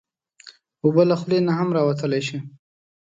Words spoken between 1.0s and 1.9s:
له خولې نه هم